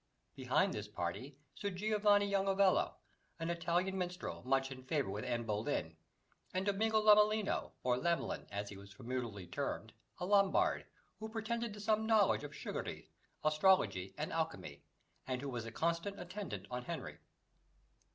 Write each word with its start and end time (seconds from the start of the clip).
Behind 0.35 0.73
this 0.73 0.87
party 0.87 1.37
stood 1.53 1.75
Giovanni 1.75 2.31
Joungevello, 2.31 2.95
an 3.37 3.51
Italian 3.51 3.95
minstrel, 3.99 4.41
much 4.43 4.71
in 4.71 4.81
favour 4.83 5.11
with 5.11 5.23
Anne 5.23 5.43
Boleyn, 5.43 5.95
and 6.55 6.65
Domingo 6.65 6.99
Lamellino, 6.99 7.73
or 7.83 7.99
Lamelyn 7.99 8.47
as 8.49 8.69
he 8.69 8.77
was 8.77 8.91
familiarly 8.91 9.45
termed 9.45 9.93
a 10.17 10.25
Lombard, 10.25 10.87
who 11.19 11.29
pretended 11.29 11.71
to 11.75 11.79
some 11.79 12.07
knowledge 12.07 12.43
of 12.43 12.51
chirurgery, 12.51 13.11
astrology, 13.43 14.15
and 14.17 14.33
alchemy, 14.33 14.81
and 15.27 15.39
who 15.39 15.49
was 15.49 15.65
a 15.67 15.71
constant 15.71 16.19
attendant 16.19 16.65
on 16.71 16.85
Henry. 16.85 17.19